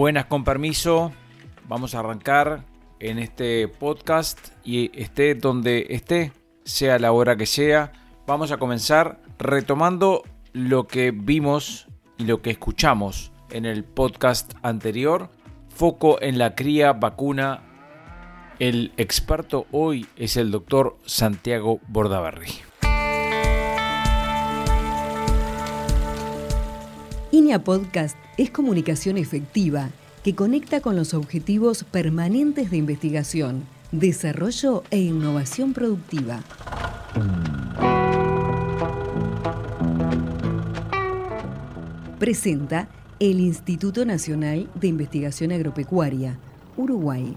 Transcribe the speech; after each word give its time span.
Buenas 0.00 0.24
con 0.24 0.44
permiso, 0.44 1.12
vamos 1.68 1.94
a 1.94 1.98
arrancar 1.98 2.64
en 3.00 3.18
este 3.18 3.68
podcast 3.68 4.48
y 4.64 4.90
esté 4.98 5.34
donde 5.34 5.88
esté, 5.90 6.32
sea 6.64 6.98
la 6.98 7.12
hora 7.12 7.36
que 7.36 7.44
sea, 7.44 7.92
vamos 8.26 8.50
a 8.50 8.56
comenzar 8.56 9.20
retomando 9.38 10.22
lo 10.54 10.86
que 10.86 11.10
vimos 11.10 11.86
y 12.16 12.24
lo 12.24 12.40
que 12.40 12.48
escuchamos 12.48 13.30
en 13.50 13.66
el 13.66 13.84
podcast 13.84 14.54
anterior, 14.62 15.28
foco 15.68 16.16
en 16.22 16.38
la 16.38 16.54
cría 16.54 16.94
vacuna. 16.94 17.60
El 18.58 18.94
experto 18.96 19.66
hoy 19.70 20.06
es 20.16 20.38
el 20.38 20.50
doctor 20.50 20.96
Santiago 21.04 21.78
Bordaberry. 21.88 22.69
Podcast 27.58 28.16
es 28.38 28.50
comunicación 28.50 29.18
efectiva 29.18 29.90
que 30.22 30.34
conecta 30.34 30.80
con 30.80 30.96
los 30.96 31.14
objetivos 31.14 31.84
permanentes 31.84 32.70
de 32.70 32.76
investigación, 32.76 33.64
desarrollo 33.90 34.84
e 34.90 34.98
innovación 34.98 35.72
productiva. 35.72 36.42
Presenta 42.18 42.88
el 43.18 43.40
Instituto 43.40 44.04
Nacional 44.04 44.68
de 44.74 44.88
Investigación 44.88 45.52
Agropecuaria, 45.52 46.38
Uruguay. 46.76 47.36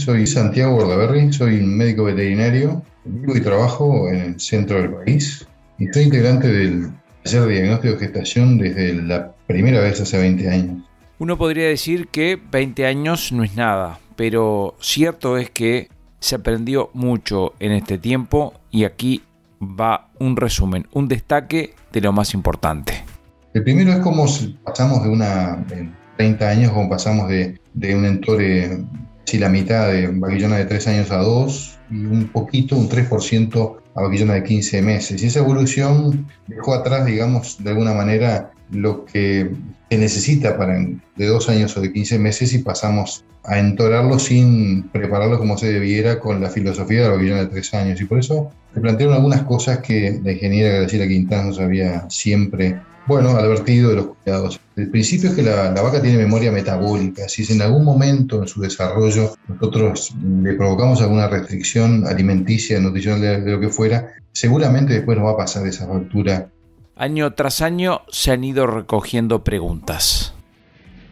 Soy 0.00 0.26
Santiago 0.26 0.76
Bordaberry, 0.76 1.30
soy 1.30 1.60
un 1.60 1.76
médico 1.76 2.04
veterinario, 2.04 2.82
vivo 3.04 3.36
y 3.36 3.42
trabajo 3.42 4.08
en 4.08 4.16
el 4.16 4.40
centro 4.40 4.80
del 4.80 4.94
país 4.94 5.46
y 5.78 5.86
soy 5.88 6.04
integrante 6.04 6.48
del 6.48 6.90
taller 7.22 7.42
de 7.42 7.52
diagnóstico 7.52 7.94
de 7.94 8.00
gestación 8.00 8.56
desde 8.56 8.94
la 8.94 9.34
primera 9.46 9.82
vez 9.82 10.00
hace 10.00 10.16
20 10.16 10.48
años. 10.48 10.82
Uno 11.18 11.36
podría 11.36 11.68
decir 11.68 12.08
que 12.08 12.40
20 12.50 12.86
años 12.86 13.30
no 13.30 13.44
es 13.44 13.56
nada, 13.56 13.98
pero 14.16 14.74
cierto 14.80 15.36
es 15.36 15.50
que 15.50 15.90
se 16.18 16.36
aprendió 16.36 16.88
mucho 16.94 17.52
en 17.60 17.72
este 17.72 17.98
tiempo 17.98 18.54
y 18.70 18.84
aquí 18.84 19.22
va 19.60 20.08
un 20.18 20.34
resumen, 20.34 20.86
un 20.92 21.08
destaque 21.08 21.74
de 21.92 22.00
lo 22.00 22.12
más 22.12 22.32
importante. 22.32 23.04
El 23.52 23.64
primero 23.64 23.92
es 23.92 23.98
cómo 23.98 24.24
pasamos 24.64 25.02
de 25.02 25.10
una, 25.10 25.62
en 25.70 25.94
30 26.16 26.48
años, 26.48 26.72
cómo 26.72 26.88
pasamos 26.88 27.28
de, 27.28 27.60
de 27.74 27.94
un 27.94 28.06
entore 28.06 28.82
si 29.24 29.38
la 29.38 29.48
mitad 29.48 29.92
de 29.92 30.08
vaquillona 30.08 30.56
de 30.56 30.64
3 30.64 30.86
años 30.88 31.10
a 31.10 31.18
2 31.18 31.78
y 31.90 32.04
un 32.04 32.28
poquito, 32.28 32.76
un 32.76 32.88
3% 32.88 33.76
a 33.94 34.02
vaquillona 34.02 34.34
de 34.34 34.44
15 34.44 34.82
meses. 34.82 35.22
Y 35.22 35.26
esa 35.26 35.40
evolución 35.40 36.26
dejó 36.46 36.74
atrás, 36.74 37.06
digamos, 37.06 37.62
de 37.62 37.70
alguna 37.70 37.92
manera 37.92 38.52
lo 38.70 39.04
que 39.04 39.50
se 39.90 39.98
necesita 39.98 40.56
para 40.56 40.78
de 40.78 41.26
2 41.26 41.48
años 41.48 41.76
o 41.76 41.80
de 41.80 41.92
15 41.92 42.18
meses 42.18 42.52
y 42.54 42.58
pasamos 42.58 43.24
a 43.44 43.58
entorarlo 43.58 44.18
sin 44.18 44.84
prepararlo 44.90 45.38
como 45.38 45.56
se 45.56 45.72
debiera 45.72 46.20
con 46.20 46.40
la 46.40 46.50
filosofía 46.50 47.08
de 47.08 47.30
la 47.30 47.36
de 47.36 47.46
3 47.46 47.74
años. 47.74 48.00
Y 48.00 48.04
por 48.04 48.18
eso 48.18 48.50
se 48.74 48.80
plantearon 48.80 49.16
algunas 49.16 49.42
cosas 49.42 49.78
que 49.78 50.20
la 50.22 50.32
ingeniera 50.32 50.80
Graciela 50.80 51.08
Quintana 51.08 51.44
nos 51.44 51.58
había 51.58 52.08
siempre 52.10 52.80
bueno, 53.10 53.30
advertido 53.30 53.90
de 53.90 53.96
los 53.96 54.06
cuidados. 54.06 54.60
El 54.76 54.88
principio 54.88 55.30
es 55.30 55.34
que 55.34 55.42
la, 55.42 55.72
vaca 55.72 56.00
tiene 56.00 56.16
memoria 56.16 56.52
metabólica. 56.52 57.28
Si 57.28 57.52
en 57.52 57.60
algún 57.60 57.84
momento 57.84 58.40
en 58.40 58.46
su 58.46 58.60
desarrollo 58.60 59.34
nosotros 59.48 60.14
le 60.42 60.54
provocamos 60.54 61.02
alguna 61.02 61.26
restricción 61.26 62.06
alimenticia, 62.06 62.78
nutricional, 62.78 63.44
de, 63.44 63.50
lo 63.50 63.58
que 63.58 63.68
fuera, 63.68 64.12
seguramente 64.30 64.92
después 64.92 65.18
nos 65.18 65.26
va 65.26 65.32
a 65.32 65.36
pasar 65.38 65.66
esa 65.66 65.88
factura. 65.88 66.50
Año 66.94 67.32
tras 67.32 67.62
año 67.62 68.02
se 68.10 68.30
han 68.30 68.44
ido 68.44 68.68
recogiendo 68.68 69.42
preguntas. 69.42 70.32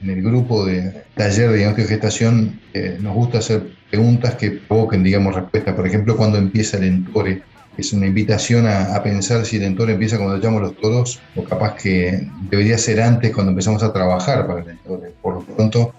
En 0.01 0.11
el 0.11 0.23
grupo 0.23 0.65
de 0.65 1.03
taller 1.17 1.51
de 1.51 1.57
diagnóstico 1.57 1.89
de 1.89 1.95
gestación 1.95 2.61
eh, 2.75 2.97
nos 3.01 3.17
gusta 3.17 3.39
hacer 3.39 3.73
preguntas 3.91 4.37
que 4.37 4.53
provoquen, 4.53 5.03
digamos, 5.03 5.35
respuestas. 5.35 5.75
Por 5.75 5.85
ejemplo, 5.85 6.17
cuando 6.17 6.39
empieza 6.39 6.77
el 6.77 6.85
entore 6.85 7.43
es 7.79 7.93
una 7.93 8.07
invitación 8.07 8.67
a, 8.67 9.01
pensar 9.05 9.47
si 9.47 9.57
el 9.57 9.63
entorno 9.63 9.93
empieza 9.93 10.19
cuando 10.19 10.37
echamos 10.37 10.61
los 10.61 10.77
toros 10.77 11.21
o 11.37 11.45
capaz 11.45 11.77
que 11.77 12.29
debería 12.51 12.77
ser 12.77 13.01
antes 13.01 13.33
cuando 13.33 13.51
empezamos 13.51 13.85
a 13.85 13.93
trabajar 13.93 14.47
para 14.49 14.63
el 14.63 14.71
entorno. 14.71 15.07
Por 15.23 15.35
lo 15.35 15.41
pronto, 15.43 15.95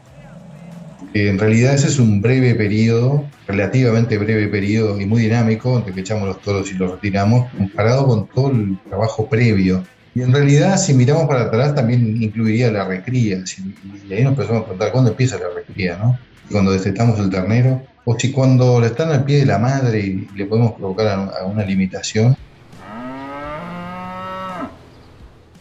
en 1.14 1.40
realidad 1.40 1.74
ese 1.74 1.88
es 1.88 1.98
un 1.98 2.22
breve 2.22 2.54
periodo, 2.54 3.26
relativamente 3.48 4.18
breve 4.18 4.48
periodo 4.50 5.00
y 5.00 5.06
muy 5.06 5.22
dinámico 5.22 5.78
entre 5.78 5.94
que 5.94 6.02
echamos 6.02 6.28
los 6.28 6.42
toros 6.42 6.70
y 6.70 6.76
los 6.76 6.92
retiramos, 6.92 7.50
comparado 7.58 8.06
con 8.06 8.28
todo 8.28 8.52
el 8.52 8.78
trabajo 8.90 9.28
previo. 9.28 9.82
Y 10.14 10.22
en 10.22 10.34
realidad, 10.34 10.78
si 10.78 10.94
miramos 10.94 11.28
para 11.28 11.44
atrás, 11.44 11.76
también 11.76 12.22
incluiría 12.22 12.70
la 12.72 12.84
recría. 12.86 13.38
y 13.38 14.14
ahí 14.14 14.24
nos 14.24 14.32
empezamos 14.32 14.64
a 14.64 14.66
preguntar 14.66 14.92
cuándo 14.92 15.12
empieza 15.12 15.38
la 15.38 15.48
recría, 15.56 15.98
¿no? 15.98 16.20
cuando 16.52 16.72
destetamos 16.72 17.20
el 17.20 17.30
ternero, 17.30 17.82
o 18.10 18.18
si 18.18 18.32
cuando 18.32 18.84
están 18.84 19.12
al 19.12 19.24
pie 19.24 19.38
de 19.38 19.46
la 19.46 19.60
madre 19.60 20.00
y 20.00 20.28
le 20.36 20.48
podemos 20.48 20.72
provocar 20.72 21.30
alguna 21.40 21.64
limitación. 21.64 22.36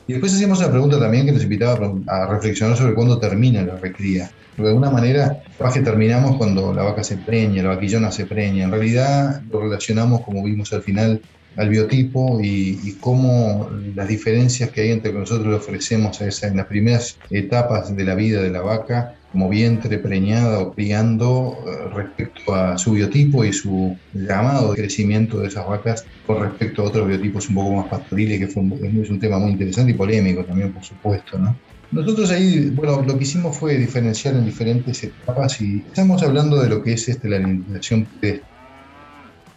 Y 0.06 0.14
después 0.14 0.32
hacíamos 0.32 0.58
una 0.60 0.70
pregunta 0.70 0.98
también 0.98 1.26
que 1.26 1.32
nos 1.32 1.42
invitaba 1.42 1.92
a 2.06 2.26
reflexionar 2.26 2.74
sobre 2.74 2.94
cuándo 2.94 3.18
termina 3.18 3.60
la 3.60 3.76
recría. 3.76 4.30
de 4.56 4.66
alguna 4.66 4.88
manera, 4.88 5.42
capaz 5.58 5.74
que 5.74 5.80
terminamos 5.80 6.36
cuando 6.36 6.72
la 6.72 6.84
vaca 6.84 7.04
se 7.04 7.18
preña, 7.18 7.62
la 7.62 7.74
vaquillona 7.74 8.10
se 8.10 8.24
preña. 8.24 8.64
En 8.64 8.70
realidad 8.70 9.42
lo 9.52 9.60
relacionamos, 9.60 10.22
como 10.22 10.42
vimos 10.42 10.72
al 10.72 10.80
final, 10.80 11.20
al 11.56 11.68
biotipo 11.68 12.40
y, 12.42 12.96
cómo 12.98 13.68
las 13.94 14.08
diferencias 14.08 14.70
que 14.70 14.80
hay 14.80 14.92
entre 14.92 15.12
nosotros 15.12 15.48
le 15.48 15.56
ofrecemos 15.56 16.18
a 16.22 16.26
esa, 16.26 16.46
en 16.46 16.56
las 16.56 16.66
primeras 16.66 17.18
etapas 17.28 17.94
de 17.94 18.04
la 18.04 18.14
vida 18.14 18.40
de 18.40 18.48
la 18.48 18.62
vaca 18.62 19.17
como 19.32 19.48
vientre 19.48 19.98
preñada 19.98 20.60
o 20.60 20.72
criando 20.72 21.58
eh, 21.66 21.88
respecto 21.94 22.54
a 22.54 22.78
su 22.78 22.92
biotipo 22.92 23.44
y 23.44 23.52
su 23.52 23.96
llamado 24.14 24.70
de 24.72 24.78
crecimiento 24.78 25.40
de 25.40 25.48
esas 25.48 25.66
vacas 25.66 26.04
con 26.26 26.40
respecto 26.40 26.82
a 26.82 26.86
otros 26.86 27.06
biotipos 27.06 27.48
un 27.48 27.56
poco 27.56 27.74
más 27.76 27.88
pastoriles, 27.88 28.38
que 28.38 28.46
fue 28.48 28.62
un, 28.62 29.00
es 29.02 29.10
un 29.10 29.20
tema 29.20 29.38
muy 29.38 29.52
interesante 29.52 29.92
y 29.92 29.94
polémico 29.94 30.44
también, 30.44 30.72
por 30.72 30.82
supuesto, 30.82 31.38
¿no? 31.38 31.56
Nosotros 31.90 32.30
ahí, 32.30 32.70
bueno, 32.70 33.02
lo 33.02 33.16
que 33.16 33.24
hicimos 33.24 33.56
fue 33.56 33.78
diferenciar 33.78 34.34
en 34.34 34.44
diferentes 34.44 35.02
etapas 35.02 35.60
y 35.62 35.82
estamos 35.86 36.22
hablando 36.22 36.60
de 36.60 36.68
lo 36.68 36.82
que 36.82 36.92
es 36.92 37.08
este, 37.08 37.30
la 37.30 37.36
alimentación 37.36 38.06
pedestre. 38.20 38.46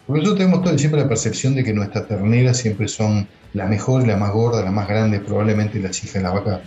Porque 0.06 0.20
nosotros 0.22 0.38
tenemos 0.38 0.64
todo, 0.64 0.78
siempre 0.78 1.00
la 1.00 1.08
percepción 1.08 1.54
de 1.54 1.62
que 1.62 1.74
nuestras 1.74 2.08
terneras 2.08 2.56
siempre 2.56 2.88
son 2.88 3.28
las 3.52 3.68
mejores, 3.68 4.08
las 4.08 4.18
más 4.18 4.32
gordas, 4.32 4.64
las 4.64 4.72
más 4.72 4.88
grandes, 4.88 5.20
probablemente 5.20 5.78
las 5.78 6.02
hijas 6.02 6.14
de 6.14 6.22
las 6.22 6.32
vacas 6.32 6.60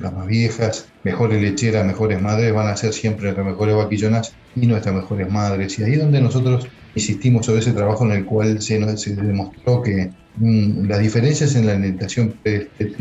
las 0.00 0.12
más 0.12 0.26
viejas, 0.26 0.88
mejores 1.04 1.40
lecheras, 1.40 1.86
mejores 1.86 2.20
madres, 2.20 2.52
van 2.52 2.68
a 2.68 2.76
ser 2.76 2.92
siempre 2.92 3.24
nuestras 3.24 3.46
mejores 3.46 3.76
vaquillonas 3.76 4.34
y 4.56 4.66
nuestras 4.66 4.94
mejores 4.94 5.30
madres. 5.30 5.78
Y 5.78 5.84
ahí 5.84 5.92
es 5.92 6.00
donde 6.00 6.20
nosotros 6.20 6.66
insistimos 6.94 7.46
sobre 7.46 7.60
ese 7.60 7.72
trabajo 7.72 8.04
en 8.04 8.12
el 8.12 8.24
cual 8.24 8.60
se, 8.60 8.96
se 8.96 9.16
demostró 9.16 9.82
que 9.82 10.10
mm, 10.36 10.86
las 10.86 10.98
diferencias 10.98 11.54
en 11.54 11.66
la 11.66 11.72
alimentación 11.72 12.34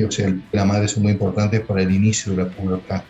o 0.08 0.12
sea, 0.12 0.34
la 0.52 0.66
madre 0.66 0.88
son 0.88 1.04
muy 1.04 1.14
importantes 1.14 1.62
para 1.62 1.82
el 1.82 1.92
inicio 1.92 2.34
de 2.34 2.44
la 2.44 2.50
pubertad. 2.50 3.04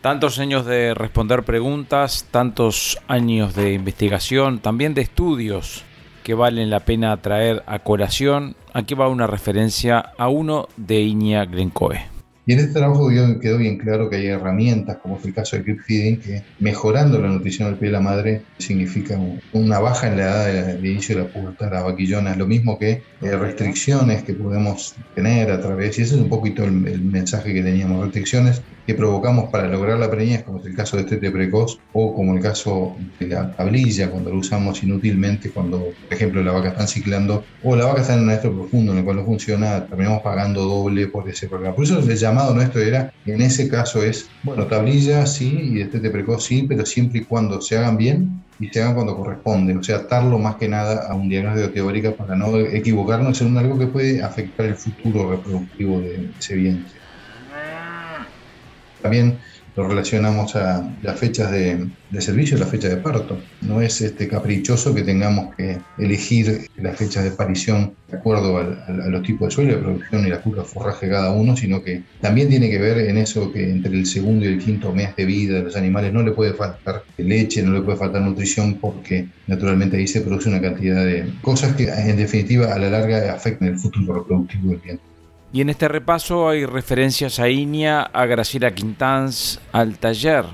Tantos 0.00 0.38
años 0.38 0.64
de 0.66 0.94
responder 0.94 1.42
preguntas, 1.42 2.26
tantos 2.30 2.98
años 3.08 3.56
de 3.56 3.72
investigación, 3.72 4.60
también 4.60 4.94
de 4.94 5.02
estudios 5.02 5.82
que 6.22 6.34
valen 6.34 6.70
la 6.70 6.80
pena 6.80 7.16
traer 7.18 7.62
a 7.66 7.78
colación. 7.80 8.56
Aquí 8.76 8.94
va 8.94 9.08
una 9.08 9.26
referencia 9.26 10.00
a 10.18 10.28
uno 10.28 10.68
de 10.76 11.00
Iña 11.00 11.46
Glencoe. 11.46 11.98
Y 12.44 12.52
en 12.52 12.58
este 12.58 12.74
trabajo 12.74 13.08
quedó 13.40 13.56
bien 13.56 13.78
claro 13.78 14.10
que 14.10 14.16
hay 14.16 14.26
herramientas, 14.26 14.98
como 14.98 15.16
es 15.16 15.24
el 15.24 15.32
caso 15.32 15.56
de 15.56 15.64
Keep 15.64 15.80
Feeding, 15.80 16.20
que 16.20 16.42
mejorando 16.58 17.18
la 17.18 17.28
nutrición 17.28 17.70
del 17.70 17.78
pie 17.78 17.88
de 17.88 17.92
la 17.92 18.02
madre 18.02 18.42
significa 18.58 19.18
una 19.54 19.78
baja 19.78 20.08
en 20.08 20.18
la 20.18 20.24
edad 20.24 20.74
de, 20.74 20.90
inicio 20.90 21.16
de 21.16 21.22
la 21.22 21.28
pubertad, 21.28 21.72
la 21.72 21.84
vaquillona. 21.84 22.36
Lo 22.36 22.46
mismo 22.46 22.78
que 22.78 23.02
eh, 23.22 23.30
restricciones 23.30 24.24
que 24.24 24.34
podemos 24.34 24.94
tener 25.14 25.50
a 25.50 25.58
través, 25.58 25.98
y 25.98 26.02
ese 26.02 26.16
es 26.16 26.20
un 26.20 26.28
poquito 26.28 26.62
el, 26.62 27.00
mensaje 27.00 27.54
que 27.54 27.62
teníamos, 27.62 28.04
restricciones 28.04 28.60
que 28.86 28.94
provocamos 28.94 29.50
para 29.50 29.66
lograr 29.68 29.98
la 29.98 30.10
preñez, 30.10 30.44
como 30.44 30.60
es 30.60 30.66
el 30.66 30.76
caso 30.76 30.96
de 30.96 31.02
este 31.02 31.30
precoz, 31.30 31.80
o 31.92 32.14
como 32.14 32.34
el 32.34 32.40
caso 32.40 32.96
de 33.18 33.26
la 33.26 33.50
tablilla, 33.56 34.10
cuando 34.10 34.30
lo 34.30 34.38
usamos 34.38 34.82
inútilmente, 34.82 35.50
cuando, 35.50 35.78
por 35.78 36.14
ejemplo, 36.14 36.42
la 36.42 36.52
vaca 36.52 36.68
está 36.68 36.86
ciclando, 36.86 37.44
o 37.64 37.74
la 37.74 37.86
vaca 37.86 38.02
está 38.02 38.14
en 38.14 38.20
un 38.20 38.30
estado 38.30 38.54
profundo 38.54 38.92
en 38.92 38.98
el 38.98 39.04
cual 39.04 39.16
no 39.16 39.24
funciona, 39.24 39.84
terminamos 39.86 40.22
pagando 40.22 40.62
doble 40.62 41.08
por 41.08 41.28
ese 41.28 41.48
programa. 41.48 41.74
Por 41.74 41.84
eso 41.84 41.98
el 41.98 42.16
llamado 42.16 42.54
nuestro 42.54 42.80
era, 42.80 43.12
en 43.24 43.40
ese 43.42 43.68
caso 43.68 44.04
es, 44.04 44.30
bueno, 44.44 44.66
tablilla 44.66 45.26
sí, 45.26 45.72
y 45.74 45.80
este 45.80 45.98
precoz 46.08 46.44
sí, 46.44 46.64
pero 46.68 46.86
siempre 46.86 47.20
y 47.20 47.24
cuando 47.24 47.60
se 47.60 47.76
hagan 47.76 47.96
bien 47.96 48.44
y 48.60 48.68
se 48.68 48.82
hagan 48.82 48.94
cuando 48.94 49.16
corresponde, 49.16 49.76
o 49.76 49.82
sea, 49.82 49.96
atarlo 49.96 50.38
más 50.38 50.56
que 50.56 50.68
nada 50.68 51.08
a 51.08 51.14
un 51.14 51.28
diagnóstico 51.28 51.70
teórico 51.70 52.14
para 52.14 52.36
no 52.36 52.56
equivocarnos 52.56 53.40
en 53.42 53.58
algo 53.58 53.78
que 53.78 53.88
puede 53.88 54.22
afectar 54.22 54.66
el 54.66 54.76
futuro 54.76 55.30
reproductivo 55.30 56.00
de 56.00 56.30
ese 56.38 56.54
vientre. 56.54 57.05
También 59.02 59.38
lo 59.76 59.86
relacionamos 59.86 60.56
a 60.56 60.90
las 61.02 61.18
fechas 61.18 61.52
de, 61.52 61.86
servicio 62.18 62.56
y 62.56 62.60
las 62.60 62.70
fechas 62.70 62.90
de 62.90 62.96
parto. 62.96 63.38
No 63.60 63.82
es 63.82 64.00
este 64.00 64.26
caprichoso 64.26 64.94
que 64.94 65.02
tengamos 65.02 65.54
que 65.54 65.78
elegir 65.98 66.66
las 66.76 66.96
fechas 66.96 67.24
de 67.24 67.30
aparición 67.30 67.92
de 68.10 68.16
acuerdo 68.16 68.56
a 68.56 68.90
los 69.10 69.22
tipos 69.22 69.48
de 69.48 69.54
suelo 69.54 69.74
de 69.74 69.82
producción 69.82 70.26
y 70.26 70.30
la 70.30 70.40
curva 70.40 70.62
de 70.62 70.68
forraje 70.68 71.06
de 71.06 71.12
cada 71.12 71.32
uno, 71.32 71.54
sino 71.56 71.82
que 71.82 72.02
también 72.22 72.48
tiene 72.48 72.70
que 72.70 72.78
ver 72.78 72.98
en 73.00 73.18
eso 73.18 73.52
que 73.52 73.70
entre 73.70 73.92
el 73.92 74.06
segundo 74.06 74.46
y 74.46 74.48
el 74.48 74.58
quinto 74.58 74.94
mes 74.94 75.14
de 75.14 75.26
vida 75.26 75.58
de 75.58 75.64
los 75.64 75.76
animales 75.76 76.10
no 76.10 76.22
le 76.22 76.32
puede 76.32 76.54
faltar 76.54 77.02
leche, 77.18 77.62
no 77.62 77.72
le 77.72 77.82
puede 77.82 77.98
faltar 77.98 78.22
nutrición 78.22 78.78
porque 78.80 79.28
naturalmente 79.46 79.98
ahí 79.98 80.06
se 80.06 80.22
produce 80.22 80.48
una 80.48 80.60
cantidad 80.60 81.04
de 81.04 81.30
cosas 81.42 81.76
que 81.76 81.88
en 81.88 82.16
definitiva 82.16 82.72
a 82.72 82.78
la 82.78 82.88
larga 82.88 83.34
afectan 83.34 83.68
el 83.68 83.78
futuro 83.78 84.14
reproductivo 84.14 84.70
del 84.70 84.80
bien. 84.80 85.00
Y 85.52 85.60
en 85.60 85.70
este 85.70 85.88
repaso 85.88 86.48
hay 86.48 86.66
referencias 86.66 87.38
a 87.38 87.48
Inia, 87.48 88.02
a 88.02 88.26
Graciela 88.26 88.74
Quintanz, 88.74 89.58
al 89.72 89.98
taller, 89.98 90.44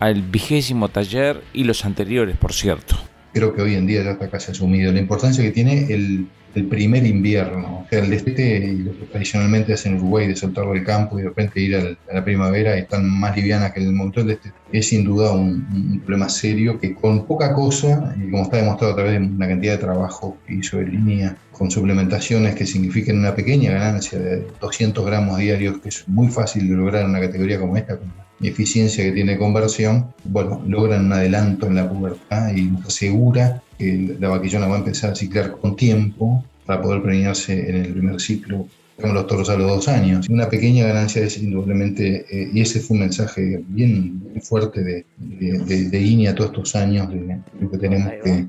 al 0.00 0.22
vigésimo 0.22 0.88
taller 0.88 1.42
y 1.52 1.64
los 1.64 1.84
anteriores, 1.84 2.36
por 2.36 2.52
cierto. 2.52 2.96
Creo 3.34 3.52
que 3.52 3.62
hoy 3.62 3.74
en 3.74 3.84
día 3.84 4.04
ya 4.04 4.12
está 4.12 4.30
casi 4.30 4.52
asumido 4.52 4.92
la 4.92 5.00
importancia 5.00 5.42
que 5.42 5.50
tiene 5.50 5.92
el, 5.92 6.28
primer 6.70 7.04
invierno. 7.04 7.80
O 7.84 7.86
sea, 7.90 7.98
el 7.98 8.10
destete 8.10 8.58
y 8.58 8.76
lo 8.76 8.96
que 8.96 9.06
tradicionalmente 9.06 9.72
hacen 9.72 9.94
en 9.94 9.98
Uruguay 9.98 10.28
de 10.28 10.36
soltarlo 10.36 10.72
del 10.72 10.84
campo 10.84 11.18
y 11.18 11.22
de 11.22 11.28
repente 11.28 11.60
ir 11.60 11.74
a 11.74 12.14
la 12.14 12.24
primavera 12.24 12.76
están 12.76 13.10
más 13.10 13.36
livianas 13.36 13.72
que 13.72 13.80
el 13.80 13.92
montón 13.92 14.28
de 14.28 14.34
destete. 14.34 14.54
Es 14.70 14.86
sin 14.86 15.04
duda 15.04 15.32
un, 15.32 16.00
problema 16.06 16.28
serio 16.28 16.78
que 16.78 16.94
con 16.94 17.26
poca 17.26 17.52
cosa, 17.54 18.14
y 18.16 18.30
como 18.30 18.44
está 18.44 18.58
demostrado 18.58 18.92
a 18.92 18.96
través 18.96 19.20
de 19.20 19.26
una 19.26 19.48
cantidad 19.48 19.72
de 19.72 19.78
trabajo 19.78 20.38
que 20.46 20.54
hizo 20.54 20.78
en 20.78 20.92
línea 20.92 21.36
con 21.50 21.72
suplementaciones 21.72 22.54
que 22.54 22.66
signifiquen 22.66 23.18
una 23.18 23.34
pequeña 23.34 23.72
ganancia 23.72 24.16
de 24.16 24.46
200 24.60 25.04
gramos 25.04 25.38
diarios, 25.38 25.78
que 25.78 25.88
es 25.88 26.06
muy 26.06 26.28
fácil 26.28 26.68
de 26.68 26.76
lograr 26.76 27.02
en 27.02 27.10
una 27.10 27.20
categoría 27.20 27.58
como 27.58 27.76
esta, 27.76 27.94
la 27.94 28.23
eficiencia 28.48 29.04
que 29.04 29.12
tiene 29.12 29.38
conversión, 29.38 30.12
bueno, 30.24 30.62
logran 30.66 31.06
un 31.06 31.12
adelanto 31.12 31.66
en 31.66 31.76
la 31.76 31.88
pubertad 31.88 32.54
y 32.54 32.62
nos 32.62 32.86
asegura 32.86 33.62
que 33.78 34.16
la 34.18 34.28
vaquillona 34.28 34.66
va 34.66 34.76
a 34.76 34.78
empezar 34.78 35.10
a 35.10 35.14
ciclar 35.14 35.52
con 35.52 35.76
tiempo 35.76 36.44
para 36.66 36.80
poder 36.80 37.02
preñarse 37.02 37.68
en 37.68 37.76
el 37.76 37.92
primer 37.92 38.20
ciclo 38.20 38.66
como 39.00 39.12
los 39.12 39.26
toros 39.26 39.50
a 39.50 39.56
los 39.56 39.66
dos 39.66 39.88
años. 39.88 40.28
Una 40.28 40.48
pequeña 40.48 40.86
ganancia 40.86 41.22
es 41.22 41.38
indudablemente, 41.38 42.26
eh, 42.30 42.50
y 42.52 42.60
ese 42.60 42.80
fue 42.80 42.94
un 42.94 43.00
mensaje 43.00 43.62
bien, 43.66 44.22
fuerte 44.42 44.84
de, 44.84 45.04
de, 45.18 45.88
de, 45.88 46.00
INE 46.00 46.28
a 46.28 46.34
todos 46.34 46.50
estos 46.50 46.76
años, 46.76 47.10
de, 47.10 47.38
que 47.70 47.78
tenemos 47.78 48.12
que 48.22 48.46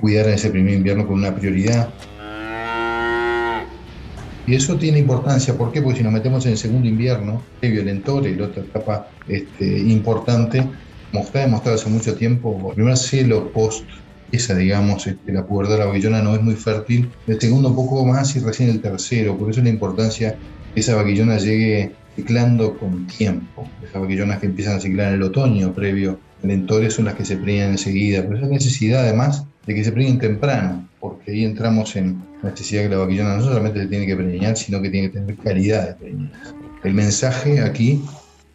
cuidar 0.00 0.28
en 0.28 0.34
ese 0.34 0.50
primer 0.50 0.74
invierno 0.74 1.06
con 1.06 1.16
una 1.16 1.34
prioridad. 1.34 1.90
Y 4.48 4.54
eso 4.54 4.76
tiene 4.76 4.98
importancia, 4.98 5.54
¿por 5.58 5.70
qué? 5.72 5.82
Porque 5.82 5.98
si 5.98 6.04
nos 6.04 6.12
metemos 6.12 6.46
en 6.46 6.52
el 6.52 6.58
segundo 6.58 6.88
invierno, 6.88 7.42
y 7.60 7.68
la 8.34 8.46
otra 8.46 8.62
etapa 8.62 9.10
este, 9.28 9.78
importante, 9.80 10.64
como 11.12 11.22
está 11.22 11.40
demostrado 11.40 11.76
hace 11.76 11.90
mucho 11.90 12.14
tiempo, 12.14 12.68
el 12.70 12.74
primer 12.74 12.96
celo 12.96 13.52
post 13.52 13.84
esa, 14.32 14.54
digamos, 14.54 15.06
este, 15.06 15.32
la 15.32 15.46
pubertad 15.46 15.78
la 15.78 15.84
vaquillona 15.84 16.22
no 16.22 16.34
es 16.34 16.40
muy 16.40 16.54
fértil, 16.54 17.10
el 17.26 17.38
segundo 17.38 17.68
un 17.68 17.76
poco 17.76 18.06
más 18.06 18.34
y 18.36 18.40
recién 18.40 18.70
el 18.70 18.80
tercero, 18.80 19.36
por 19.36 19.50
eso 19.50 19.60
la 19.60 19.68
importancia 19.68 20.38
que 20.72 20.80
esa 20.80 20.96
vaquillona 20.96 21.36
llegue 21.36 21.92
ciclando 22.16 22.78
con 22.78 23.06
tiempo. 23.06 23.68
Esas 23.82 24.00
vaquillonas 24.00 24.40
que 24.40 24.46
empiezan 24.46 24.76
a 24.76 24.80
ciclar 24.80 25.08
en 25.08 25.14
el 25.16 25.22
otoño 25.24 25.74
previo 25.74 26.18
al 26.42 26.90
son 26.90 27.04
las 27.04 27.14
que 27.14 27.26
se 27.26 27.36
preñan 27.36 27.72
enseguida, 27.72 28.22
pero 28.22 28.38
esa 28.38 28.46
necesidad 28.46 29.02
además 29.02 29.44
de 29.68 29.74
que 29.74 29.84
se 29.84 29.92
preñen 29.92 30.18
temprano, 30.18 30.88
porque 30.98 31.30
ahí 31.30 31.44
entramos 31.44 31.94
en 31.94 32.18
la 32.42 32.50
necesidad 32.50 32.84
que 32.84 32.88
la 32.88 32.96
vaquillona 32.96 33.36
no 33.36 33.42
solamente 33.42 33.80
se 33.80 33.86
tiene 33.86 34.06
que 34.06 34.16
preñar, 34.16 34.56
sino 34.56 34.80
que 34.80 34.88
tiene 34.88 35.08
que 35.10 35.18
tener 35.18 35.36
calidad 35.36 35.88
de 35.88 35.94
preñar. 35.94 36.32
El 36.82 36.94
mensaje 36.94 37.60
aquí 37.60 38.02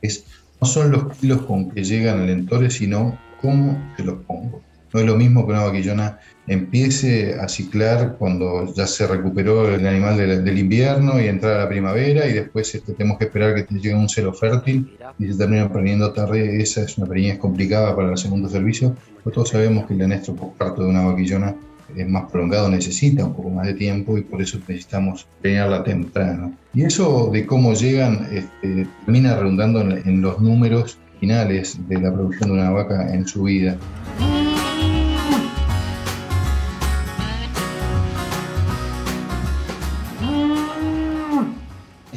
es, 0.02 0.26
no 0.60 0.68
son 0.68 0.92
los 0.92 1.16
kilos 1.18 1.44
con 1.44 1.70
que 1.70 1.84
llegan 1.84 2.22
al 2.22 2.32
entore, 2.32 2.72
sino 2.72 3.16
cómo 3.40 3.80
se 3.96 4.04
los 4.04 4.24
pongo. 4.26 4.64
No 4.94 5.00
es 5.00 5.06
lo 5.08 5.16
mismo 5.16 5.46
que 5.46 5.54
una 5.54 5.64
vaquillona 5.64 6.20
empiece 6.46 7.36
a 7.40 7.48
ciclar 7.48 8.16
cuando 8.20 8.72
ya 8.76 8.86
se 8.86 9.08
recuperó 9.08 9.68
el 9.74 9.88
animal 9.88 10.18
del, 10.18 10.58
invierno 10.58 11.20
y 11.20 11.28
entrar 11.28 11.54
a 11.54 11.64
la 11.64 11.70
primavera 11.70 12.28
y 12.28 12.34
después 12.34 12.76
este, 12.76 12.94
tenemos 12.94 13.18
que 13.18 13.26
esperar 13.26 13.56
que 13.56 13.74
llegue 13.74 13.96
un 13.96 14.08
celo 14.08 14.34
fértil 14.34 14.96
y 15.18 15.32
se 15.32 15.38
termina 15.38 15.72
perdiendo 15.72 16.12
tarde. 16.14 16.62
Esa 16.62 16.84
es 16.84 16.98
una 17.00 17.08
preñez 17.08 17.40
complicada 17.40 17.96
para 17.96 18.12
el 18.12 18.18
segundo 18.18 18.48
servicio. 18.50 18.96
Pues 19.24 19.34
todos 19.34 19.50
sabemos 19.50 19.88
que 19.88 19.96
el 19.96 20.04
anestro 20.04 20.36
parto 20.36 20.84
de 20.84 20.90
una 20.90 21.06
vaquillona 21.06 21.56
es 21.96 22.08
más 22.08 22.30
prolongado, 22.32 22.70
necesita 22.70 23.26
un 23.26 23.34
poco 23.34 23.50
más 23.50 23.66
de 23.66 23.74
tiempo 23.74 24.18
y 24.18 24.22
por 24.22 24.42
eso 24.42 24.60
necesitamos 24.68 25.28
preñarla 25.42 25.84
temprano. 25.84 26.54
Y 26.74 26.84
eso 26.84 27.30
de 27.32 27.46
cómo 27.48 27.74
llegan 27.74 28.28
este, 28.32 28.88
termina 29.06 29.36
redundando 29.38 29.82
en 29.82 30.22
los 30.22 30.40
números 30.40 31.00
finales 31.20 31.78
de 31.88 32.02
la 32.02 32.14
producción 32.14 32.50
de 32.50 32.56
una 32.56 32.70
vaca 32.72 33.14
en 33.14 33.26
su 33.26 33.44
vida. 33.44 33.78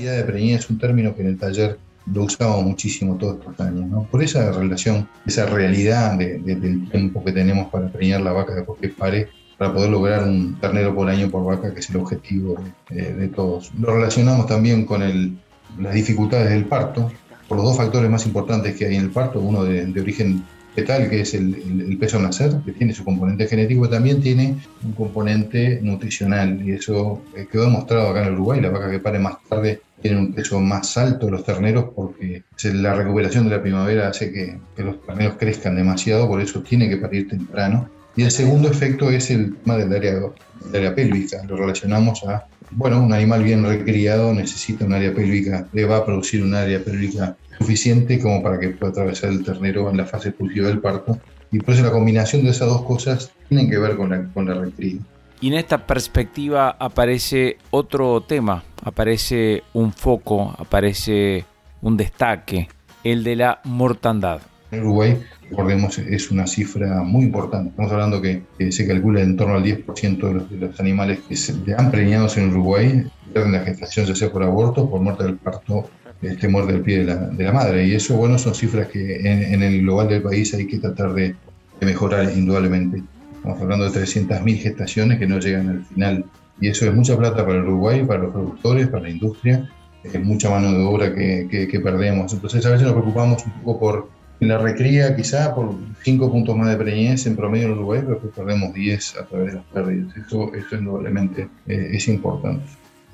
De 0.04 0.24
preñez 0.24 0.60
es 0.60 0.70
un 0.70 0.78
término 0.78 1.14
que 1.14 1.22
en 1.22 1.28
el 1.28 1.38
taller 1.38 1.78
lo 2.12 2.24
usamos 2.24 2.64
muchísimo 2.64 3.16
todos 3.16 3.38
estos 3.38 3.60
años. 3.60 4.06
Por 4.10 4.22
esa 4.22 4.52
relación, 4.52 5.08
esa 5.26 5.46
realidad 5.46 6.16
del 6.16 6.88
tiempo 6.90 7.24
que 7.24 7.32
tenemos 7.32 7.68
para 7.68 7.88
preñar 7.88 8.20
la 8.20 8.32
vaca 8.32 8.54
después 8.54 8.78
que 8.80 8.88
pare, 8.88 9.28
para 9.58 9.72
poder 9.72 9.90
lograr 9.90 10.24
un 10.24 10.58
ternero 10.60 10.94
por 10.94 11.08
año 11.08 11.30
por 11.30 11.44
vaca, 11.44 11.72
que 11.72 11.80
es 11.80 11.90
el 11.90 11.96
objetivo 11.96 12.56
de, 12.90 13.28
todos. 13.28 13.72
Lo 13.78 13.94
relacionamos 13.94 14.46
también 14.46 14.84
con 14.84 15.02
el, 15.02 15.36
las 15.78 15.94
dificultades 15.94 16.50
del 16.50 16.66
parto, 16.66 17.10
por 17.48 17.58
los 17.58 17.66
dos 17.66 17.76
factores 17.76 18.10
más 18.10 18.26
importantes 18.26 18.76
que 18.76 18.86
hay 18.86 18.96
en 18.96 19.02
el 19.02 19.10
parto, 19.10 19.40
uno 19.40 19.64
de, 19.64 20.00
origen 20.00 20.44
fetal, 20.74 21.08
que 21.08 21.22
es 21.22 21.32
el, 21.34 21.96
peso 21.98 22.20
nacer, 22.20 22.52
que 22.64 22.72
tiene 22.72 22.92
su 22.92 23.02
componente 23.02 23.46
genético, 23.46 23.88
también 23.88 24.20
tiene 24.20 24.56
un 24.84 24.92
componente 24.92 25.80
nutricional. 25.82 26.60
Y 26.62 26.72
eso 26.72 27.22
eh, 27.34 27.46
quedó 27.50 27.64
demostrado 27.64 28.10
acá 28.10 28.26
en 28.26 28.34
Uruguay. 28.34 28.60
La 28.60 28.70
vaca 28.70 28.90
que 28.90 28.98
pare 28.98 29.18
más 29.18 29.36
tarde 29.48 29.80
tiene 30.02 30.18
un 30.18 30.32
peso 30.32 30.60
más 30.60 30.96
alto 30.96 31.30
los 31.30 31.44
terneros 31.44 31.86
porque 31.94 32.42
la 32.64 32.94
recuperación 32.94 33.48
de 33.48 33.56
la 33.56 33.62
primavera 33.62 34.08
hace 34.08 34.32
que, 34.32 34.58
los 34.82 35.04
terneros 35.04 35.36
crezcan 35.38 35.76
demasiado, 35.76 36.28
por 36.28 36.40
eso 36.40 36.62
tiene 36.62 36.88
que 36.88 36.96
parir 36.96 37.28
temprano. 37.28 37.88
Y 38.14 38.22
el 38.22 38.30
segundo 38.30 38.70
efecto 38.70 39.10
es 39.10 39.30
el 39.30 39.56
tema 39.56 39.76
del 39.76 39.92
área, 39.92 40.14
del 40.14 40.74
área 40.74 40.94
pélvica. 40.94 41.42
Lo 41.46 41.56
relacionamos 41.56 42.24
a, 42.24 42.46
bueno, 42.70 43.02
un 43.02 43.12
animal 43.12 43.42
bien 43.42 43.64
recriado 43.64 44.32
necesita 44.32 44.84
un 44.84 44.94
área 44.94 45.14
pélvica, 45.14 45.66
le 45.72 45.84
va 45.84 45.98
a 45.98 46.04
producir 46.04 46.42
un 46.42 46.54
área 46.54 46.82
pélvica 46.82 47.36
suficiente 47.58 48.18
como 48.18 48.42
para 48.42 48.58
que 48.58 48.70
pueda 48.70 48.92
atravesar 48.92 49.30
el 49.30 49.44
ternero 49.44 49.90
en 49.90 49.98
la 49.98 50.06
fase 50.06 50.30
expulsiva 50.30 50.68
del 50.68 50.80
parto. 50.80 51.18
Y 51.52 51.58
por 51.60 51.74
eso 51.74 51.84
la 51.84 51.92
combinación 51.92 52.44
de 52.44 52.50
esas 52.50 52.68
dos 52.68 52.82
cosas 52.82 53.30
tienen 53.48 53.70
que 53.70 53.78
ver 53.78 53.96
con 53.96 54.10
la, 54.10 54.24
con 54.32 54.46
la 54.46 54.54
recría. 54.54 55.00
Y 55.46 55.50
en 55.50 55.54
esta 55.54 55.86
perspectiva 55.86 56.70
aparece 56.76 57.58
otro 57.70 58.20
tema, 58.20 58.64
aparece 58.82 59.62
un 59.74 59.92
foco, 59.92 60.52
aparece 60.58 61.44
un 61.82 61.96
destaque, 61.96 62.66
el 63.04 63.22
de 63.22 63.36
la 63.36 63.60
mortandad. 63.62 64.40
En 64.72 64.80
Uruguay, 64.80 65.22
recordemos, 65.48 66.00
es 66.00 66.32
una 66.32 66.48
cifra 66.48 67.00
muy 67.04 67.26
importante. 67.26 67.70
Estamos 67.70 67.92
hablando 67.92 68.20
que, 68.20 68.42
se 68.72 68.88
calcula 68.88 69.20
en 69.20 69.36
torno 69.36 69.54
al 69.54 69.62
10% 69.62 70.16
de 70.18 70.34
los, 70.34 70.50
de 70.50 70.56
los, 70.56 70.80
animales 70.80 71.20
que 71.28 71.36
se 71.36 71.54
han 71.78 71.92
preñados 71.92 72.36
en 72.38 72.50
Uruguay 72.50 73.04
pierden 73.32 73.52
la 73.52 73.60
gestación, 73.60 74.04
ya 74.04 74.16
sea 74.16 74.32
por 74.32 74.42
aborto, 74.42 74.90
por 74.90 75.00
muerte 75.00 75.22
del 75.22 75.36
parto 75.36 75.88
este, 76.22 76.48
muerde 76.48 76.72
el 76.72 76.80
pie 76.80 76.98
de 76.98 77.04
la, 77.04 77.14
de 77.14 77.44
la, 77.44 77.52
madre. 77.52 77.86
Y 77.86 77.94
eso, 77.94 78.16
bueno, 78.16 78.36
son 78.36 78.52
cifras 78.52 78.88
que 78.88 79.20
en, 79.20 79.62
el 79.62 79.82
global 79.82 80.08
del 80.08 80.22
país 80.22 80.52
hay 80.54 80.66
que 80.66 80.78
tratar 80.80 81.14
de, 81.14 81.36
mejorar 81.82 82.32
indudablemente. 82.36 83.04
Estamos 83.46 83.62
hablando 83.62 83.88
de 83.88 84.00
300.000 84.00 84.58
gestaciones 84.58 85.20
que 85.20 85.26
no 85.28 85.38
llegan 85.38 85.68
al 85.68 85.84
final. 85.84 86.24
Y 86.60 86.66
eso 86.66 86.84
es 86.84 86.92
mucha 86.92 87.16
plata 87.16 87.46
para 87.46 87.60
Uruguay, 87.60 88.04
para 88.04 88.24
los 88.24 88.32
productores, 88.32 88.88
para 88.88 89.04
la 89.04 89.10
industria. 89.10 89.70
Es 90.02 90.20
mucha 90.24 90.50
mano 90.50 90.72
de 90.72 90.82
obra 90.82 91.14
que, 91.14 91.68
que, 91.70 91.78
perdemos. 91.78 92.32
Entonces, 92.32 92.66
a 92.66 92.70
veces 92.70 92.86
nos 92.86 92.94
preocupamos 92.94 93.46
un 93.46 93.52
poco 93.62 93.78
por 93.78 94.08
la 94.40 94.58
recría, 94.58 95.14
quizá 95.14 95.54
por 95.54 95.76
5 96.02 96.32
puntos 96.32 96.56
más 96.56 96.70
de 96.70 96.76
preñez 96.76 97.24
en 97.28 97.36
promedio 97.36 97.66
en 97.66 97.72
Uruguay, 97.74 98.02
pero 98.04 98.20
que 98.20 98.26
perdemos 98.26 98.74
10 98.74 99.16
a 99.16 99.26
través 99.26 99.46
de 99.46 99.54
las 99.54 99.64
pérdidas. 99.66 100.16
Eso, 100.16 100.52
eso 100.52 100.76
indudablemente 100.76 101.48
eh, 101.68 101.90
es 101.92 102.08
importante 102.08 102.64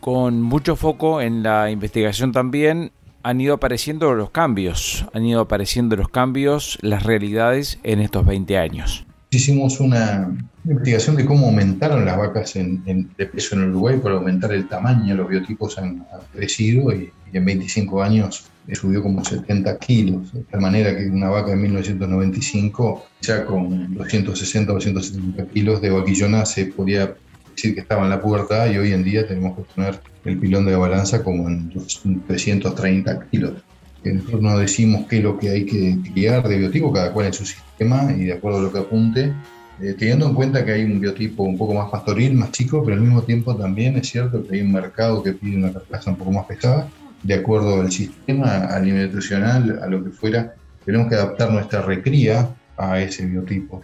con 0.01 0.43
mucho 0.43 0.75
foco 0.75 1.21
en 1.21 1.45
la 1.45 1.71
investigación 1.71 2.33
también 2.33 2.91
han 3.23 3.41
ido 3.41 3.55
apareciendo 3.55 4.13
los 4.15 4.31
cambios, 4.31 5.07
han 5.13 5.25
ido 5.25 5.43
apareciendo 5.43 5.95
los 5.95 6.09
cambios, 6.09 6.77
las 6.81 7.05
realidades 7.05 7.79
en 7.85 8.01
estos 8.01 8.27
20 8.27 8.59
años. 8.59 9.07
Hicimos 9.35 9.81
una 9.81 10.31
investigación 10.63 11.17
de 11.17 11.25
cómo 11.25 11.47
aumentaron 11.47 12.05
las 12.05 12.19
vacas 12.19 12.55
en, 12.55 12.85
de 13.17 13.25
peso 13.25 13.55
en 13.55 13.71
Uruguay 13.71 13.97
por 13.97 14.13
aumentar 14.13 14.53
el 14.53 14.69
tamaño, 14.69 15.15
los 15.15 15.27
biotipos 15.27 15.79
han, 15.79 16.05
crecido 16.35 16.93
y, 16.93 17.11
en 17.33 17.43
25 17.47 18.03
años 18.03 18.45
subió 18.75 19.03
como 19.03 19.25
70 19.25 19.79
kilos, 19.79 20.35
de 20.35 20.43
tal 20.43 20.61
manera 20.61 20.95
que 20.95 21.07
una 21.07 21.31
vaca 21.31 21.53
en 21.53 21.63
1995 21.63 23.07
ya 23.23 23.47
con 23.47 23.95
260 23.95 24.71
o 24.71 24.75
270 24.75 25.47
kilos 25.47 25.81
de 25.81 25.89
vaquillona 25.89 26.45
se 26.45 26.67
podía 26.67 27.15
decir 27.57 27.75
que 27.75 27.81
estaba 27.81 28.05
en 28.05 28.11
la 28.11 28.21
pubertad 28.21 28.71
y 28.71 28.77
hoy 28.77 28.93
en 28.93 29.03
día 29.03 29.27
tenemos 29.27 29.57
que 29.57 29.63
poner 29.75 29.99
el 30.27 30.39
pilón 30.39 30.67
de 30.67 30.73
la 30.73 30.79
balanza 30.79 31.25
como 31.25 31.49
en 31.49 31.73
330 32.27 33.31
kilos. 33.31 33.55
Nosotros 34.05 34.43
no 34.43 34.59
decimos 34.59 35.07
qué 35.09 35.19
es 35.19 35.23
lo 35.23 35.39
que 35.39 35.51
hay 35.51 35.67
que 35.67 35.97
guiar 36.15 36.49
de 36.49 36.59
biotipo, 36.59 36.93
cada 36.93 37.13
cual 37.13 37.27
en 37.27 37.33
su 37.33 37.47
sistema 37.47 38.13
y 38.13 38.25
de 38.25 38.33
acuerdo 38.33 38.59
a 38.59 38.63
lo 38.63 38.73
que 38.73 38.79
apunte, 38.79 39.33
eh, 39.81 39.95
teniendo 39.99 40.27
en 40.27 40.35
cuenta 40.35 40.65
que 40.65 40.73
hay 40.73 40.85
un 40.85 41.01
biotipo 41.01 41.43
un 41.43 41.57
poco 41.57 41.75
más 41.75 41.91
pastoril, 41.91 42.35
más 42.35 42.51
chico, 42.53 42.83
pero 42.85 42.97
al 42.97 43.03
mismo 43.03 43.23
tiempo 43.23 43.57
también 43.57 43.97
es 43.97 44.09
cierto 44.09 44.47
que 44.47 44.57
hay 44.57 44.63
un 44.63 44.73
mercado 44.73 45.23
que 45.23 45.33
pide 45.33 45.57
una 45.57 45.73
carcasa 45.73 46.11
un 46.11 46.17
poco 46.17 46.33
más 46.33 46.47
pesada, 46.47 46.89
de 47.23 47.35
acuerdo 47.35 47.81
al 47.81 47.91
sistema, 47.91 48.67
a 48.67 48.81
nivel 48.81 49.07
nutricional, 49.07 49.81
a 49.83 49.87
lo 49.87 50.03
que 50.03 50.11
fuera, 50.11 50.55
tenemos 50.85 51.09
que 51.09 51.15
adaptar 51.15 51.51
nuestra 51.51 51.83
recría 51.83 52.51
a 52.77 53.01
ese 53.01 53.27
biotipo. 53.27 53.83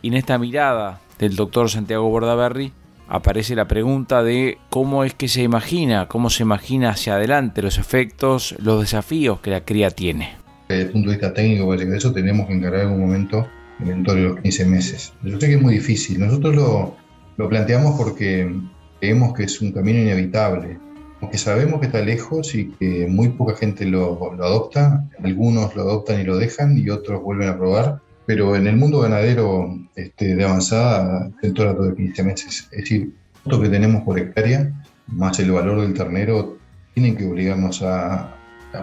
Y 0.00 0.08
en 0.08 0.14
esta 0.14 0.38
mirada 0.38 1.00
del 1.18 1.36
doctor 1.36 1.68
Santiago 1.68 2.08
Bordaberry 2.08 2.72
aparece 3.08 3.54
la 3.54 3.66
pregunta 3.66 4.22
de 4.22 4.58
cómo 4.70 5.04
es 5.04 5.14
que 5.14 5.28
se 5.28 5.42
imagina, 5.42 6.06
cómo 6.08 6.30
se 6.30 6.42
imagina 6.42 6.90
hacia 6.90 7.14
adelante 7.14 7.62
los 7.62 7.78
efectos, 7.78 8.54
los 8.58 8.80
desafíos 8.80 9.40
que 9.40 9.50
la 9.50 9.64
cría 9.64 9.90
tiene. 9.90 10.36
Desde 10.68 10.82
el 10.82 10.90
punto 10.90 11.10
de 11.10 11.16
vista 11.16 11.32
técnico, 11.32 11.66
parece 11.66 11.88
que 11.88 11.96
eso 11.96 12.12
tenemos 12.12 12.46
que 12.46 12.54
encarar 12.54 12.82
en 12.82 13.00
momento 13.00 13.48
dentro 13.78 14.14
de 14.14 14.22
los 14.22 14.40
15 14.40 14.64
meses. 14.66 15.12
Yo 15.22 15.40
sé 15.40 15.46
que 15.46 15.54
es 15.54 15.62
muy 15.62 15.74
difícil. 15.74 16.20
Nosotros 16.20 16.54
lo, 16.54 16.96
lo 17.36 17.48
planteamos 17.48 17.96
porque 17.96 18.52
creemos 19.00 19.32
que 19.32 19.44
es 19.44 19.60
un 19.62 19.72
camino 19.72 20.00
inevitable, 20.00 20.78
porque 21.20 21.38
sabemos 21.38 21.80
que 21.80 21.86
está 21.86 22.00
lejos 22.00 22.54
y 22.54 22.68
que 22.72 23.06
muy 23.08 23.30
poca 23.30 23.56
gente 23.56 23.86
lo, 23.86 24.34
lo 24.36 24.44
adopta, 24.44 25.08
algunos 25.22 25.74
lo 25.74 25.82
adoptan 25.82 26.20
y 26.20 26.24
lo 26.24 26.36
dejan 26.36 26.76
y 26.76 26.90
otros 26.90 27.22
vuelven 27.22 27.48
a 27.48 27.56
probar 27.56 28.00
pero 28.28 28.54
en 28.54 28.66
el 28.66 28.76
mundo 28.76 29.00
ganadero 29.00 29.74
este, 29.96 30.36
de 30.36 30.44
avanzada, 30.44 31.30
el 31.40 31.54
toro 31.54 31.82
de 31.82 31.96
15 31.96 32.22
meses. 32.24 32.68
Es 32.72 32.80
decir, 32.80 33.14
lo 33.46 33.58
que 33.58 33.70
tenemos 33.70 34.02
por 34.02 34.18
hectárea, 34.18 34.70
más 35.06 35.40
el 35.40 35.50
valor 35.50 35.80
del 35.80 35.94
ternero, 35.94 36.58
tienen 36.92 37.16
que 37.16 37.24
obligarnos 37.24 37.80
a, 37.80 38.36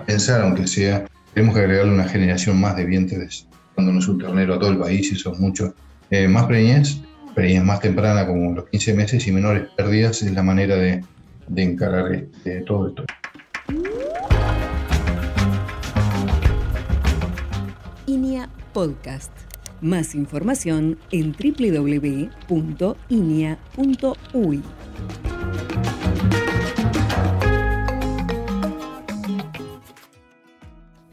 pensar, 0.08 0.42
aunque 0.42 0.66
sea, 0.66 1.06
tenemos 1.36 1.54
que 1.54 1.62
agregarle 1.62 1.94
una 1.94 2.08
generación 2.08 2.60
más 2.60 2.76
de 2.76 2.86
vientres, 2.86 3.48
dándonos 3.78 4.08
un 4.08 4.18
ternero 4.18 4.56
a 4.56 4.60
todo 4.60 4.72
el 4.72 4.80
país, 4.80 5.12
eso 5.12 5.34
es 5.34 5.40
mucho. 5.40 5.76
Eh, 6.10 6.28
más 6.28 6.48
preñez, 6.48 7.02
preñez 7.36 7.64
más 7.64 7.82
temprana, 7.82 8.26
como 8.26 8.52
los 8.52 8.68
15 8.70 8.96
meses, 8.96 9.28
y 9.28 9.32
menores 9.32 9.68
pérdidas, 9.78 10.24
es 10.24 10.32
la 10.32 10.42
manera 10.42 10.76
de, 10.76 11.04
de 11.48 11.62
encarar 11.62 12.12
este, 12.12 12.62
todo 12.62 12.88
esto. 12.88 13.06
Podcast. 18.76 19.32
Más 19.80 20.16
información 20.16 21.00
en 21.12 21.32
www.inia.uy. 21.32 22.34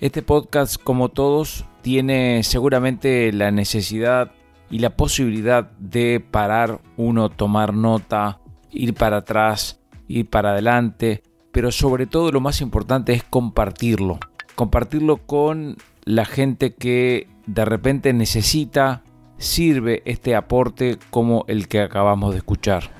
Este 0.00 0.23
podcast, 0.23 0.83
como 0.83 1.11
todos, 1.11 1.64
tiene 1.83 2.42
seguramente 2.42 3.33
la 3.33 3.52
necesidad 3.52 4.33
y 4.69 4.81
la 4.81 4.97
posibilidad 4.97 5.71
de 5.78 6.19
parar 6.19 6.81
uno, 6.97 7.31
tomar 7.31 7.75
nota, 7.75 8.40
ir 8.73 8.92
para 8.95 9.19
atrás, 9.19 9.81
ir 10.09 10.28
para 10.28 10.50
adelante, 10.50 11.23
pero 11.52 11.71
sobre 11.71 12.09
todo 12.09 12.33
lo 12.33 12.40
más 12.40 12.61
importante 12.61 13.12
es 13.12 13.23
compartirlo. 13.23 14.19
Compartirlo 14.57 15.19
con 15.19 15.76
la 16.04 16.25
gente 16.25 16.75
que 16.75 17.28
de 17.46 17.64
repente 17.64 18.12
necesita, 18.12 19.02
sirve 19.38 20.02
este 20.04 20.34
aporte 20.37 20.99
como 21.11 21.44
el 21.49 21.68
que 21.68 21.80
acabamos 21.80 22.32
de 22.32 22.38
escuchar. 22.38 22.90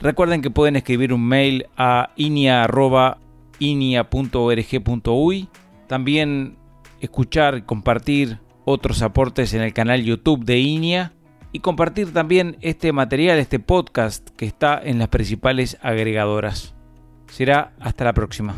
Recuerden 0.00 0.42
que 0.42 0.50
pueden 0.50 0.76
escribir 0.76 1.12
un 1.12 1.26
mail 1.26 1.66
a 1.76 2.10
inia.org.uy. 2.16 3.08
También 5.86 6.56
escuchar 7.00 7.58
y 7.58 7.62
compartir 7.62 8.40
otros 8.64 9.02
aportes 9.02 9.54
en 9.54 9.62
el 9.62 9.72
canal 9.72 10.02
YouTube 10.02 10.44
de 10.44 10.58
INIA. 10.58 11.12
Y 11.52 11.60
compartir 11.60 12.12
también 12.12 12.56
este 12.62 12.92
material, 12.92 13.38
este 13.38 13.60
podcast 13.60 14.28
que 14.30 14.46
está 14.46 14.80
en 14.82 14.98
las 14.98 15.08
principales 15.08 15.78
agregadoras. 15.82 16.74
Será 17.28 17.72
hasta 17.78 18.04
la 18.04 18.14
próxima. 18.14 18.56